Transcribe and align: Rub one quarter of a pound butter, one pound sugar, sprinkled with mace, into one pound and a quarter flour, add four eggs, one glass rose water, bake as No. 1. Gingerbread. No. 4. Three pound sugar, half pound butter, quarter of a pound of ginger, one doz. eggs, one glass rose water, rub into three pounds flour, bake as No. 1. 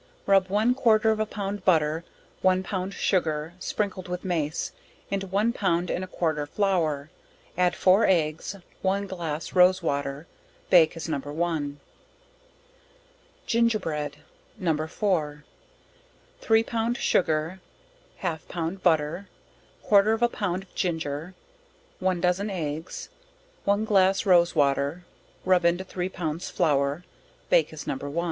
Rub 0.25 0.47
one 0.49 0.73
quarter 0.73 1.11
of 1.11 1.19
a 1.19 1.27
pound 1.27 1.63
butter, 1.63 2.03
one 2.41 2.63
pound 2.63 2.91
sugar, 2.95 3.53
sprinkled 3.59 4.07
with 4.07 4.25
mace, 4.25 4.71
into 5.11 5.27
one 5.27 5.53
pound 5.53 5.91
and 5.91 6.03
a 6.03 6.07
quarter 6.07 6.47
flour, 6.47 7.11
add 7.55 7.75
four 7.75 8.07
eggs, 8.07 8.55
one 8.81 9.05
glass 9.05 9.53
rose 9.53 9.83
water, 9.83 10.25
bake 10.71 10.97
as 10.97 11.07
No. 11.07 11.19
1. 11.19 11.79
Gingerbread. 13.45 14.17
No. 14.57 14.87
4. 14.87 15.45
Three 16.39 16.63
pound 16.63 16.97
sugar, 16.97 17.59
half 18.17 18.47
pound 18.47 18.81
butter, 18.81 19.29
quarter 19.83 20.13
of 20.13 20.23
a 20.23 20.29
pound 20.29 20.63
of 20.63 20.73
ginger, 20.73 21.35
one 21.99 22.19
doz. 22.21 22.39
eggs, 22.39 23.09
one 23.65 23.85
glass 23.85 24.25
rose 24.25 24.55
water, 24.55 25.05
rub 25.45 25.63
into 25.63 25.83
three 25.83 26.09
pounds 26.09 26.49
flour, 26.49 27.03
bake 27.51 27.71
as 27.71 27.85
No. 27.85 27.95
1. 27.97 28.17